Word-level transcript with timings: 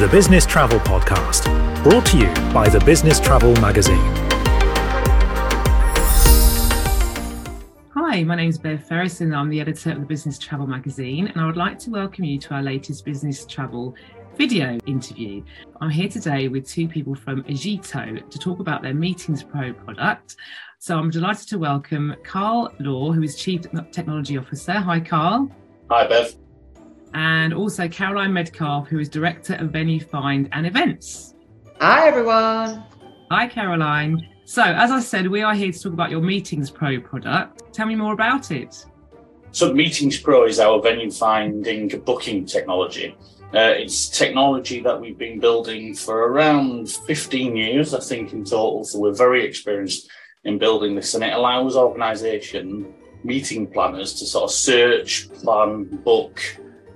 the 0.00 0.08
Business 0.08 0.46
Travel 0.46 0.78
Podcast, 0.78 1.44
brought 1.84 2.06
to 2.06 2.16
you 2.16 2.32
by 2.54 2.66
the 2.70 2.80
Business 2.86 3.20
Travel 3.20 3.52
Magazine. 3.60 3.98
Hi, 7.92 8.24
my 8.24 8.34
name 8.34 8.48
is 8.48 8.56
Bev 8.56 8.82
Fearis 8.88 9.20
and 9.20 9.36
I'm 9.36 9.50
the 9.50 9.60
editor 9.60 9.92
of 9.92 10.00
the 10.00 10.06
Business 10.06 10.38
Travel 10.38 10.66
Magazine, 10.66 11.26
and 11.26 11.38
I 11.38 11.44
would 11.44 11.58
like 11.58 11.78
to 11.80 11.90
welcome 11.90 12.24
you 12.24 12.38
to 12.38 12.54
our 12.54 12.62
latest 12.62 13.04
business 13.04 13.44
travel 13.44 13.94
video 14.38 14.78
interview. 14.86 15.44
I'm 15.82 15.90
here 15.90 16.08
today 16.08 16.48
with 16.48 16.66
two 16.66 16.88
people 16.88 17.14
from 17.14 17.42
Agiito 17.42 18.26
to 18.30 18.38
talk 18.38 18.60
about 18.60 18.80
their 18.80 18.94
Meetings 18.94 19.42
Pro 19.42 19.74
product. 19.74 20.36
So 20.78 20.96
I'm 20.96 21.10
delighted 21.10 21.46
to 21.48 21.58
welcome 21.58 22.16
Carl 22.24 22.72
Law, 22.80 23.12
who 23.12 23.22
is 23.22 23.36
Chief 23.36 23.66
Technology 23.92 24.38
Officer. 24.38 24.72
Hi, 24.72 24.98
Carl. 24.98 25.50
Hi, 25.90 26.06
Bev 26.06 26.39
and 27.14 27.52
also 27.52 27.88
Caroline 27.88 28.32
Medcalf, 28.32 28.86
who 28.88 28.98
is 28.98 29.08
Director 29.08 29.54
of 29.54 29.70
Venue 29.70 30.00
Find 30.00 30.48
and 30.52 30.66
Events. 30.66 31.34
Hi, 31.80 32.08
everyone. 32.08 32.84
Hi, 33.30 33.46
Caroline. 33.48 34.28
So, 34.44 34.62
as 34.62 34.90
I 34.90 35.00
said, 35.00 35.28
we 35.28 35.42
are 35.42 35.54
here 35.54 35.72
to 35.72 35.80
talk 35.80 35.92
about 35.92 36.10
your 36.10 36.20
Meetings 36.20 36.70
Pro 36.70 37.00
product. 37.00 37.72
Tell 37.72 37.86
me 37.86 37.94
more 37.94 38.12
about 38.12 38.50
it. 38.50 38.84
So, 39.52 39.72
Meetings 39.72 40.18
Pro 40.18 40.46
is 40.46 40.60
our 40.60 40.82
venue 40.82 41.10
finding 41.10 41.88
booking 42.00 42.44
technology. 42.46 43.16
Uh, 43.54 43.74
it's 43.76 44.08
technology 44.08 44.80
that 44.80 45.00
we've 45.00 45.18
been 45.18 45.40
building 45.40 45.94
for 45.94 46.28
around 46.28 46.90
15 46.90 47.56
years, 47.56 47.94
I 47.94 48.00
think, 48.00 48.32
in 48.32 48.44
total. 48.44 48.84
So, 48.84 48.98
we're 48.98 49.14
very 49.14 49.44
experienced 49.44 50.10
in 50.44 50.58
building 50.58 50.94
this, 50.94 51.14
and 51.14 51.22
it 51.22 51.32
allows 51.32 51.76
organisation 51.76 52.92
meeting 53.22 53.66
planners 53.66 54.14
to 54.14 54.26
sort 54.26 54.44
of 54.44 54.50
search, 54.50 55.30
plan, 55.32 55.84
book, 56.04 56.40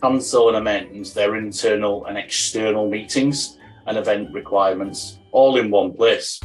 cancel 0.00 0.48
and 0.48 0.56
amend 0.56 1.06
their 1.06 1.36
internal 1.36 2.06
and 2.06 2.16
external 2.16 2.88
meetings 2.88 3.58
and 3.86 3.96
event 3.96 4.32
requirements 4.32 5.18
all 5.32 5.56
in 5.56 5.70
one 5.70 5.92
place. 5.92 6.40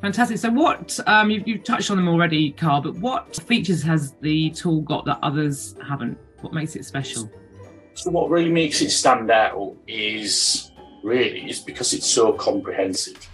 Fantastic. 0.00 0.38
So, 0.38 0.50
what 0.50 0.98
um, 1.06 1.30
you've, 1.30 1.46
you've 1.46 1.62
touched 1.62 1.90
on 1.90 1.96
them 1.96 2.08
already, 2.08 2.50
Carl, 2.50 2.80
but 2.80 2.96
what 2.96 3.36
features 3.46 3.82
has 3.82 4.14
the 4.20 4.50
tool 4.50 4.80
got 4.80 5.04
that 5.04 5.18
others 5.22 5.76
haven't? 5.86 6.18
What 6.40 6.52
makes 6.52 6.74
it 6.74 6.84
special? 6.84 7.30
So 7.94 8.10
what 8.10 8.30
really 8.30 8.50
makes 8.50 8.80
it 8.80 8.90
stand 8.90 9.30
out 9.30 9.76
is 9.86 10.70
really 11.02 11.50
is 11.50 11.58
because 11.58 11.92
it's 11.92 12.06
so 12.06 12.32
comprehensive. 12.32 13.28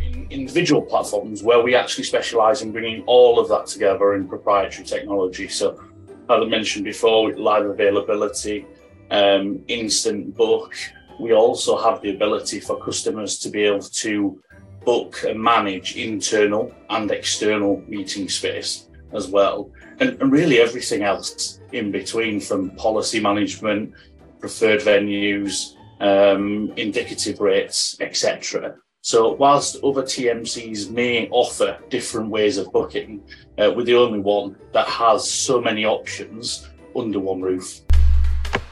In 0.00 0.26
individual 0.30 0.82
platforms 0.82 1.42
where 1.42 1.62
we 1.62 1.74
actually 1.74 2.04
specialize 2.04 2.62
in 2.62 2.72
bringing 2.72 3.02
all 3.06 3.38
of 3.38 3.48
that 3.48 3.66
together 3.66 4.14
in 4.14 4.26
proprietary 4.26 4.84
technology. 4.84 5.48
So, 5.48 5.80
as 6.28 6.42
I 6.42 6.44
mentioned 6.44 6.84
before, 6.84 7.32
live 7.34 7.66
availability, 7.66 8.66
um, 9.12 9.62
instant 9.68 10.34
book. 10.34 10.74
We 11.20 11.32
also 11.34 11.76
have 11.76 12.00
the 12.02 12.10
ability 12.10 12.58
for 12.58 12.82
customers 12.82 13.38
to 13.40 13.50
be 13.50 13.62
able 13.62 13.80
to 13.80 14.42
book 14.84 15.22
and 15.28 15.40
manage 15.40 15.96
internal 15.96 16.74
and 16.90 17.10
external 17.10 17.84
meeting 17.86 18.28
space 18.28 18.88
as 19.12 19.28
well. 19.28 19.70
And, 20.00 20.20
and 20.20 20.32
really 20.32 20.58
everything 20.58 21.02
else 21.02 21.60
in 21.72 21.92
between 21.92 22.40
from 22.40 22.70
policy 22.70 23.20
management, 23.20 23.92
preferred 24.40 24.80
venues, 24.80 25.74
um, 26.00 26.72
indicative 26.76 27.40
rates, 27.40 27.96
etc. 28.00 28.74
So, 29.02 29.32
whilst 29.32 29.76
other 29.84 30.02
TMCs 30.02 30.90
may 30.90 31.28
offer 31.30 31.78
different 31.90 32.30
ways 32.30 32.56
of 32.56 32.72
booking, 32.72 33.22
uh, 33.58 33.70
we're 33.74 33.84
the 33.84 33.96
only 33.96 34.20
one 34.20 34.56
that 34.72 34.86
has 34.86 35.28
so 35.28 35.60
many 35.60 35.84
options 35.84 36.68
under 36.96 37.20
one 37.20 37.40
roof. 37.40 37.80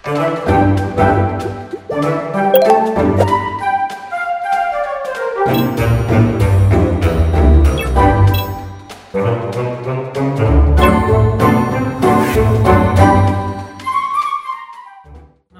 I 0.02 0.16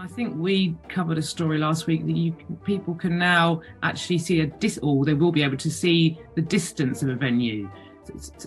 think 0.08 0.36
we 0.36 0.74
covered 0.88 1.18
a 1.18 1.22
story 1.22 1.58
last 1.58 1.86
week 1.86 2.06
that 2.06 2.16
you 2.16 2.32
people 2.64 2.94
can 2.94 3.18
now 3.18 3.60
actually 3.82 4.16
see 4.18 4.40
a 4.40 4.46
dis, 4.46 4.78
or 4.82 5.04
they 5.04 5.12
will 5.12 5.32
be 5.32 5.42
able 5.42 5.58
to 5.58 5.70
see 5.70 6.18
the 6.34 6.40
distance 6.40 7.02
of 7.02 7.10
a 7.10 7.14
venue, 7.14 7.70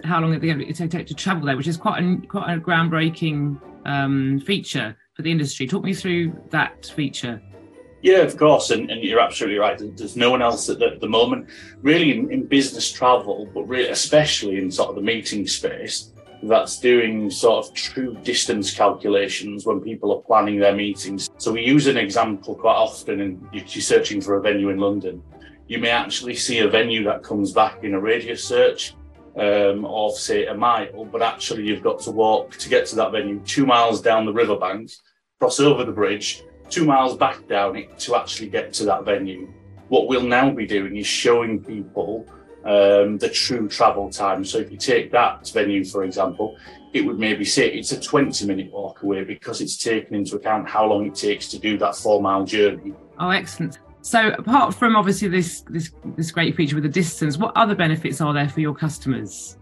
how 0.03 0.19
long 0.19 0.33
it 0.33 0.75
take 0.89 1.05
to 1.05 1.13
travel 1.13 1.45
there, 1.45 1.55
which 1.55 1.67
is 1.67 1.77
quite 1.77 2.01
a 2.01 2.17
quite 2.27 2.51
a 2.51 2.59
groundbreaking 2.59 3.59
um, 3.85 4.39
feature 4.41 4.95
for 5.13 5.21
the 5.21 5.31
industry. 5.31 5.67
Talk 5.67 5.83
me 5.83 5.93
through 5.93 6.33
that 6.49 6.91
feature. 6.95 7.41
Yeah, 8.01 8.17
of 8.17 8.37
course, 8.37 8.71
and, 8.71 8.91
and 8.91 9.01
you're 9.01 9.21
absolutely 9.21 9.59
right. 9.59 9.79
There's 9.79 10.17
no 10.17 10.29
one 10.29 10.41
else 10.41 10.67
at 10.69 10.77
the, 10.79 10.97
the 10.99 11.07
moment, 11.07 11.49
really, 11.81 12.11
in, 12.11 12.29
in, 12.33 12.45
business 12.45 12.91
travel, 12.91 13.49
but 13.53 13.63
really, 13.63 13.87
especially 13.87 14.57
in 14.57 14.69
sort 14.69 14.89
of 14.89 14.95
the 14.95 15.01
meeting 15.01 15.47
space, 15.47 16.11
that's 16.43 16.81
doing 16.81 17.29
sort 17.29 17.65
of 17.65 17.73
true 17.73 18.17
distance 18.23 18.73
calculations 18.73 19.65
when 19.65 19.79
people 19.79 20.13
are 20.13 20.21
planning 20.21 20.59
their 20.59 20.75
meetings. 20.75 21.29
So 21.37 21.53
we 21.53 21.63
use 21.63 21.87
an 21.87 21.95
example 21.95 22.55
quite 22.55 22.75
often, 22.75 23.21
and 23.21 23.47
you're 23.53 23.65
searching 23.65 24.19
for 24.19 24.35
a 24.35 24.41
venue 24.41 24.67
in 24.67 24.79
London. 24.79 25.23
You 25.67 25.79
may 25.79 25.89
actually 25.89 26.35
see 26.35 26.59
a 26.59 26.67
venue 26.67 27.05
that 27.05 27.23
comes 27.23 27.53
back 27.53 27.85
in 27.85 27.93
a 27.93 27.99
radius 28.01 28.43
search 28.43 28.95
um, 29.35 29.85
of 29.85 30.13
say 30.13 30.45
a 30.45 30.53
mile, 30.53 31.05
but 31.05 31.21
actually 31.21 31.63
you've 31.67 31.83
got 31.83 31.99
to 32.01 32.11
walk 32.11 32.51
to 32.57 32.69
get 32.69 32.85
to 32.87 32.95
that 32.97 33.11
venue 33.11 33.39
two 33.45 33.65
miles 33.65 34.01
down 34.01 34.25
the 34.25 34.33
riverbank, 34.33 34.91
cross 35.39 35.59
over 35.59 35.83
the 35.83 35.91
bridge, 35.91 36.43
two 36.69 36.85
miles 36.85 37.17
back 37.17 37.47
down 37.47 37.75
it 37.75 37.97
to 37.99 38.15
actually 38.15 38.49
get 38.49 38.73
to 38.73 38.85
that 38.85 39.05
venue. 39.05 39.51
What 39.89 40.07
we'll 40.07 40.23
now 40.23 40.51
be 40.51 40.65
doing 40.65 40.97
is 40.97 41.07
showing 41.07 41.63
people 41.63 42.27
um, 42.63 43.17
the 43.17 43.29
true 43.29 43.67
travel 43.67 44.09
time. 44.09 44.45
So 44.45 44.59
if 44.59 44.71
you 44.71 44.77
take 44.77 45.11
that 45.11 45.49
venue, 45.49 45.83
for 45.83 46.03
example, 46.03 46.57
it 46.93 47.01
would 47.05 47.19
maybe 47.19 47.43
say 47.43 47.69
it's 47.69 47.91
a 47.91 47.99
20 47.99 48.45
minute 48.45 48.71
walk 48.71 49.03
away 49.03 49.23
because 49.23 49.61
it's 49.61 49.77
taken 49.77 50.15
into 50.15 50.35
account 50.35 50.69
how 50.69 50.85
long 50.85 51.07
it 51.07 51.15
takes 51.15 51.47
to 51.49 51.59
do 51.59 51.77
that 51.79 51.95
four 51.95 52.21
mile 52.21 52.45
journey. 52.45 52.93
Oh, 53.19 53.29
excellent. 53.29 53.79
So 54.03 54.31
apart 54.37 54.75
from 54.75 54.97
obviously 54.97 55.29
this 55.29 55.61
this 55.61 55.91
this 56.17 56.29
great 56.29 56.55
feature 56.57 56.75
with 56.75 56.83
the 56.83 56.89
distance, 56.89 57.37
what 57.37 57.55
other 57.55 57.73
benefits 57.73 58.19
are 58.19 58.33
there 58.33 58.49
for 58.49 58.59
your 58.59 58.75
customers? 58.75 59.57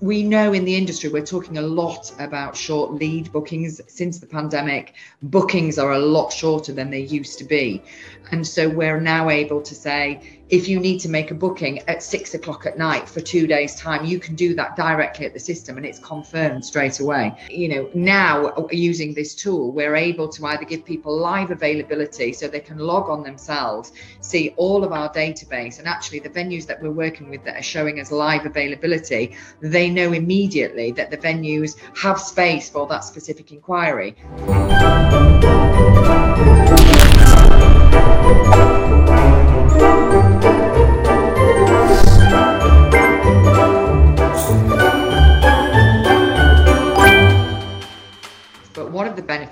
we 0.00 0.22
know 0.22 0.52
in 0.52 0.64
the 0.64 0.74
industry 0.74 1.08
we're 1.08 1.24
talking 1.24 1.56
a 1.56 1.62
lot 1.62 2.12
about 2.18 2.56
short 2.56 2.92
lead 2.92 3.30
bookings 3.32 3.80
since 3.86 4.18
the 4.18 4.26
pandemic 4.26 4.94
bookings 5.22 5.78
are 5.78 5.92
a 5.92 5.98
lot 5.98 6.30
shorter 6.30 6.72
than 6.72 6.90
they 6.90 7.00
used 7.00 7.38
to 7.38 7.44
be 7.44 7.82
and 8.30 8.46
so 8.46 8.68
we're 8.68 9.00
now 9.00 9.30
able 9.30 9.62
to 9.62 9.74
say 9.74 10.42
if 10.54 10.68
you 10.68 10.78
need 10.78 11.00
to 11.00 11.08
make 11.08 11.32
a 11.32 11.34
booking 11.34 11.80
at 11.88 12.00
six 12.00 12.32
o'clock 12.34 12.64
at 12.64 12.78
night 12.78 13.08
for 13.08 13.20
two 13.20 13.44
days 13.44 13.74
time 13.74 14.04
you 14.04 14.20
can 14.20 14.36
do 14.36 14.54
that 14.54 14.76
directly 14.76 15.26
at 15.26 15.32
the 15.32 15.40
system 15.40 15.76
and 15.76 15.84
it's 15.84 15.98
confirmed 15.98 16.64
straight 16.64 17.00
away. 17.00 17.36
You 17.50 17.68
know 17.68 17.90
now 17.92 18.46
uh, 18.46 18.68
using 18.70 19.14
this 19.14 19.34
tool 19.34 19.72
we're 19.72 19.96
able 19.96 20.28
to 20.28 20.46
either 20.46 20.64
give 20.64 20.84
people 20.84 21.18
live 21.18 21.50
availability 21.50 22.32
so 22.32 22.46
they 22.46 22.60
can 22.60 22.78
log 22.78 23.10
on 23.10 23.24
themselves 23.24 23.92
see 24.20 24.54
all 24.56 24.84
of 24.84 24.92
our 24.92 25.12
database 25.12 25.80
and 25.80 25.88
actually 25.88 26.20
the 26.20 26.30
venues 26.30 26.66
that 26.66 26.80
we're 26.80 26.92
working 26.92 27.30
with 27.30 27.42
that 27.44 27.56
are 27.56 27.62
showing 27.74 27.98
us 27.98 28.12
live 28.12 28.46
availability 28.46 29.36
they 29.60 29.90
know 29.90 30.12
immediately 30.12 30.92
that 30.92 31.10
the 31.10 31.18
venues 31.18 31.76
have 31.96 32.20
space 32.20 32.70
for 32.70 32.86
that 32.86 33.02
specific 33.02 33.50
inquiry 33.50 34.14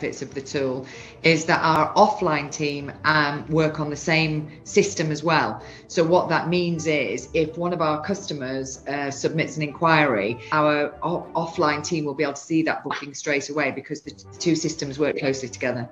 benefits 0.03 0.23
of 0.23 0.35
the 0.35 0.41
tool 0.41 0.85
is 1.23 1.45
that 1.45 1.61
our 1.63 1.95
offline 1.95 2.51
team 2.51 2.93
um, 3.05 3.47
work 3.49 3.79
on 3.79 3.89
the 3.89 3.97
same 3.97 4.51
system 4.65 5.11
as 5.13 5.23
well. 5.23 5.63
So 5.87 6.03
what 6.05 6.29
that 6.29 6.49
means 6.49 6.87
is 6.87 7.29
if 7.35 7.57
one 7.57 7.73
of 7.73 7.81
our 7.81 8.03
customers 8.05 8.85
uh, 8.89 9.11
submits 9.11 9.57
an 9.57 9.63
inquiry, 9.63 10.41
our 10.51 10.93
o- 11.03 11.27
offline 11.37 11.85
team 11.85 12.05
will 12.05 12.15
be 12.15 12.25
able 12.25 12.35
to 12.35 12.41
see 12.41 12.63
that 12.65 12.83
booking 12.83 13.15
straight 13.15 13.49
away 13.49 13.71
because 13.71 14.03
the 14.03 14.11
two 14.39 14.57
systems 14.57 14.99
work 14.99 15.19
closely 15.19 15.49
together. 15.49 15.89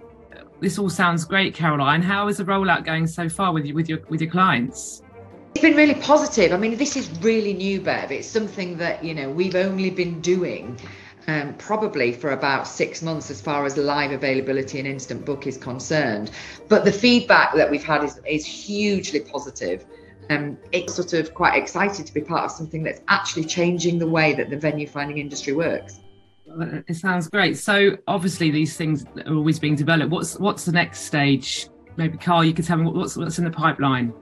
This 0.60 0.78
all 0.78 0.90
sounds 0.90 1.24
great, 1.24 1.54
Caroline. 1.54 2.02
How 2.02 2.28
is 2.28 2.36
the 2.36 2.44
rollout 2.44 2.84
going 2.84 3.06
so 3.06 3.28
far 3.28 3.52
with 3.52 3.64
you 3.64 3.74
with 3.74 3.88
your 3.88 4.00
with 4.08 4.20
your 4.20 4.30
clients? 4.30 5.02
It's 5.54 5.62
been 5.62 5.76
really 5.76 5.94
positive. 5.94 6.52
I 6.52 6.58
mean, 6.58 6.76
this 6.76 6.96
is 6.96 7.10
really 7.22 7.54
new, 7.54 7.80
Bev. 7.80 8.12
It's 8.12 8.28
something 8.28 8.76
that, 8.78 9.02
you 9.02 9.14
know, 9.14 9.28
we've 9.28 9.56
only 9.56 9.90
been 9.90 10.20
doing 10.20 10.78
um, 11.30 11.54
probably 11.54 12.12
for 12.12 12.32
about 12.32 12.66
six 12.66 13.02
months 13.02 13.30
as 13.30 13.40
far 13.40 13.64
as 13.64 13.76
live 13.76 14.10
availability 14.10 14.78
and 14.78 14.88
instant 14.88 15.24
book 15.24 15.46
is 15.46 15.56
concerned. 15.56 16.30
But 16.68 16.84
the 16.84 16.92
feedback 16.92 17.54
that 17.54 17.70
we've 17.70 17.84
had 17.84 18.02
is, 18.02 18.20
is 18.26 18.44
hugely 18.44 19.20
positive. 19.20 19.86
Um, 20.28 20.58
it's 20.72 20.94
sort 20.94 21.12
of 21.12 21.32
quite 21.34 21.56
excited 21.56 22.06
to 22.06 22.12
be 22.14 22.20
part 22.20 22.44
of 22.44 22.50
something 22.50 22.82
that's 22.82 23.00
actually 23.08 23.44
changing 23.44 23.98
the 23.98 24.06
way 24.06 24.32
that 24.34 24.50
the 24.50 24.56
venue 24.56 24.88
finding 24.88 25.18
industry 25.18 25.52
works. 25.52 26.00
It 26.88 26.96
sounds 26.96 27.28
great. 27.28 27.56
So 27.58 27.96
obviously 28.08 28.50
these 28.50 28.76
things 28.76 29.04
are 29.24 29.34
always 29.34 29.60
being 29.60 29.76
developed. 29.76 30.10
What's 30.10 30.36
what's 30.38 30.64
the 30.64 30.72
next 30.72 31.02
stage? 31.02 31.68
Maybe 31.96 32.18
Carl, 32.18 32.44
you 32.44 32.52
could 32.52 32.64
tell 32.64 32.76
me 32.76 32.90
what's 32.90 33.16
what's 33.16 33.38
in 33.38 33.44
the 33.44 33.52
pipeline. 33.52 34.12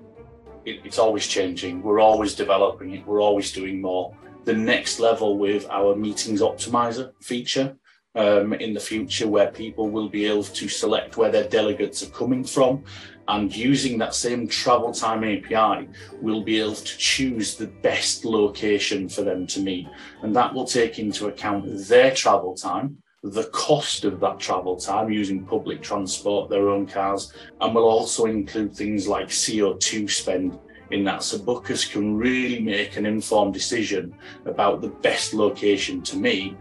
It, 0.67 0.81
it's 0.85 0.99
always 0.99 1.27
changing. 1.27 1.83
We're 1.83 2.01
always 2.01 2.35
developing 2.35 2.93
it. 2.93 3.07
We're 3.07 3.23
always 3.23 3.51
doing 3.51 3.81
more. 3.81 4.15
The 4.49 4.55
next 4.55 4.99
level 4.99 5.37
with 5.37 5.69
our 5.69 5.95
meetings 5.95 6.41
optimizer 6.41 7.12
feature 7.21 7.77
um, 8.15 8.55
in 8.55 8.73
the 8.73 8.81
future, 8.81 9.29
where 9.29 9.50
people 9.50 9.91
will 9.91 10.09
be 10.09 10.25
able 10.25 10.43
to 10.43 10.69
select 10.71 11.19
where 11.19 11.31
their 11.31 11.47
delegates 11.47 12.03
are 12.03 12.09
coming 12.12 12.43
from 12.43 12.83
and 13.29 13.55
using 13.55 13.99
that 13.99 14.15
same 14.15 14.49
travel 14.49 14.91
time 14.91 15.23
API, 15.23 15.91
we'll 16.23 16.43
be 16.43 16.61
able 16.61 16.77
to 16.77 16.97
choose 16.97 17.56
the 17.56 17.67
best 17.67 18.25
location 18.25 19.06
for 19.06 19.21
them 19.21 19.47
to 19.49 19.61
meet. 19.61 19.87
And 20.23 20.35
that 20.35 20.55
will 20.55 20.65
take 20.65 20.99
into 20.99 21.27
account 21.27 21.67
their 21.87 22.15
travel 22.15 22.55
time, 22.55 22.97
the 23.23 23.50
cost 23.53 24.06
of 24.06 24.19
that 24.21 24.39
travel 24.39 24.77
time 24.77 25.12
using 25.12 25.45
public 25.45 25.83
transport, 25.83 26.49
their 26.49 26.71
own 26.71 26.87
cars, 26.87 27.35
and 27.61 27.75
will 27.75 27.85
also 27.85 28.25
include 28.25 28.75
things 28.75 29.06
like 29.06 29.29
CO2 29.29 30.11
spend 30.11 30.59
in 30.90 31.05
that 31.05 31.23
so 31.23 31.38
bookers 31.38 31.90
can 31.90 32.17
really 32.17 32.61
make 32.61 32.96
an 32.96 33.06
informed 33.06 33.55
decision 33.55 34.14
about 34.46 34.81
the 34.81 34.88
best 34.88 35.35
location 35.35 36.02
to 36.02 36.17
meet. 36.17 36.56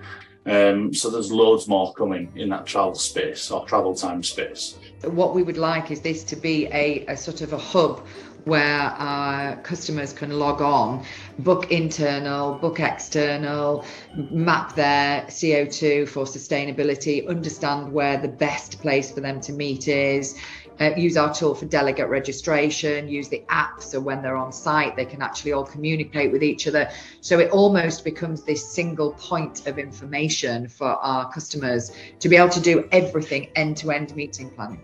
Um, 0.46 0.94
so 0.94 1.10
there's 1.10 1.32
loads 1.32 1.68
more 1.68 1.94
coming 1.94 2.32
in 2.36 2.50
that 2.50 2.66
travel 2.66 2.96
space 2.96 3.52
or 3.52 3.66
travel 3.66 3.94
time 3.94 4.24
space. 4.24 4.78
What 5.04 5.36
we 5.36 5.44
would 5.44 5.58
like 5.58 5.92
is 5.92 6.00
this 6.00 6.24
to 6.26 6.36
be 6.36 6.68
a, 6.68 7.06
a 7.08 7.18
sort 7.18 7.42
of 7.42 7.52
a 7.52 7.58
hub 7.58 8.06
where 8.48 8.96
our 8.98 9.58
customers 9.58 10.14
can 10.14 10.40
log 10.40 10.62
on, 10.62 11.04
book 11.40 11.70
internal, 11.70 12.56
book 12.56 12.80
external, 12.80 13.84
map 14.32 14.74
their 14.74 15.24
CO2 15.24 16.08
for 16.08 16.24
sustainability, 16.24 17.28
understand 17.28 17.92
where 17.92 18.18
the 18.18 18.28
best 18.28 18.80
place 18.80 19.12
for 19.12 19.20
them 19.20 19.42
to 19.42 19.52
meet 19.52 19.90
is, 19.90 20.40
uh, 20.80 20.92
use 20.96 21.18
our 21.18 21.34
tool 21.34 21.56
for 21.56 21.66
delegate 21.66 22.10
registration, 22.10 23.08
use 23.08 23.30
the 23.30 23.44
app 23.50 23.82
so 23.82 24.00
when 24.00 24.22
they're 24.22 24.38
on 24.38 24.52
site, 24.52 24.96
they 24.96 25.06
can 25.06 25.22
actually 25.22 25.54
all 25.54 25.66
communicate 25.66 26.32
with 26.32 26.44
each 26.44 26.68
other. 26.68 26.90
So 27.22 27.40
it 27.40 27.52
almost 27.52 28.04
becomes 28.04 28.44
this 28.44 28.66
single 28.66 29.14
point 29.14 29.68
of 29.68 29.80
information 29.80 30.68
for 30.68 30.88
our 30.88 31.32
customers 31.32 31.92
to 32.20 32.30
be 32.30 32.36
able 32.36 32.50
to 32.50 32.62
do 32.62 32.88
everything 32.92 33.50
end 33.56 33.78
to 33.78 33.92
end 33.92 34.16
meeting 34.16 34.50
planning. 34.52 34.82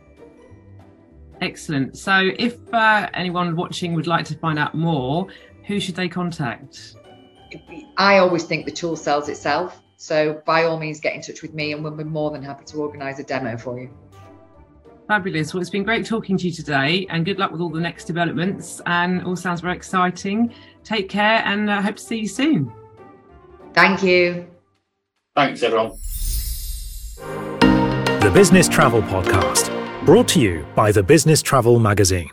Excellent. 1.41 1.97
So, 1.97 2.29
if 2.37 2.73
uh, 2.73 3.09
anyone 3.13 3.55
watching 3.55 3.93
would 3.95 4.07
like 4.07 4.23
to 4.25 4.35
find 4.35 4.57
out 4.57 4.75
more, 4.75 5.27
who 5.65 5.79
should 5.79 5.95
they 5.95 6.07
contact? 6.07 6.95
I 7.97 8.19
always 8.19 8.43
think 8.43 8.65
the 8.65 8.71
tool 8.71 8.95
sells 8.95 9.27
itself. 9.27 9.81
So, 9.97 10.41
by 10.45 10.63
all 10.63 10.79
means, 10.79 11.01
get 11.01 11.15
in 11.15 11.21
touch 11.21 11.41
with 11.41 11.53
me 11.53 11.73
and 11.73 11.83
we'll 11.83 11.95
be 11.95 12.05
more 12.05 12.31
than 12.31 12.43
happy 12.43 12.63
to 12.65 12.77
organise 12.77 13.19
a 13.19 13.23
demo 13.23 13.57
for 13.57 13.79
you. 13.79 13.89
Fabulous. 15.07 15.53
Well, 15.53 15.61
it's 15.61 15.69
been 15.69 15.83
great 15.83 16.05
talking 16.05 16.37
to 16.37 16.47
you 16.47 16.53
today 16.53 17.05
and 17.09 17.25
good 17.25 17.39
luck 17.39 17.51
with 17.51 17.61
all 17.61 17.69
the 17.69 17.79
next 17.79 18.05
developments. 18.05 18.81
And 18.85 19.23
all 19.23 19.35
sounds 19.35 19.61
very 19.61 19.75
exciting. 19.75 20.53
Take 20.83 21.09
care 21.09 21.41
and 21.45 21.71
I 21.71 21.77
uh, 21.77 21.81
hope 21.81 21.95
to 21.97 22.03
see 22.03 22.19
you 22.19 22.27
soon. 22.27 22.71
Thank 23.73 24.03
you. 24.03 24.47
Thanks, 25.35 25.63
everyone. 25.63 25.91
The 28.23 28.31
Business 28.33 28.69
Travel 28.69 29.01
Podcast 29.01 29.69
brought 30.05 30.27
to 30.29 30.39
you 30.39 30.65
by 30.75 30.91
the 30.91 31.03
Business 31.03 31.41
Travel 31.41 31.79
Magazine. 31.79 32.31